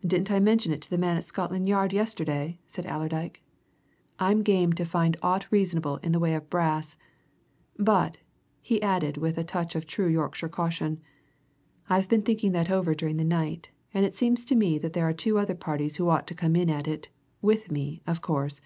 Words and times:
"Didn't 0.00 0.30
I 0.30 0.40
mention 0.40 0.72
it 0.72 0.80
to 0.80 0.88
the 0.88 0.96
man 0.96 1.18
at 1.18 1.26
Scotland 1.26 1.68
Yard 1.68 1.92
yesterday?" 1.92 2.58
said 2.66 2.86
Allerdyke. 2.86 3.42
"I'm 4.18 4.40
game 4.42 4.72
to 4.72 4.86
find 4.86 5.14
aught 5.20 5.44
reasonable 5.50 5.98
in 5.98 6.12
the 6.12 6.18
way 6.18 6.32
of 6.34 6.48
brass. 6.48 6.96
But," 7.78 8.16
he 8.62 8.80
added, 8.80 9.18
with 9.18 9.36
a 9.36 9.44
touch 9.44 9.74
of 9.76 9.86
true 9.86 10.06
Yorkshire 10.08 10.48
caution, 10.48 11.02
"I've 11.86 12.08
been 12.08 12.22
thinking 12.22 12.52
that 12.52 12.70
over 12.70 12.94
during 12.94 13.18
the 13.18 13.24
night, 13.24 13.68
and 13.92 14.06
it 14.06 14.16
seems 14.16 14.46
to 14.46 14.56
me 14.56 14.78
that 14.78 14.94
there 14.94 15.06
are 15.06 15.12
two 15.12 15.38
other 15.38 15.54
parties 15.54 15.96
who 15.96 16.08
ought 16.08 16.26
to 16.28 16.34
come 16.34 16.56
in 16.56 16.70
at 16.70 16.88
it, 16.88 17.10
with 17.42 17.70
me, 17.70 18.00
of 18.06 18.22
course. 18.22 18.62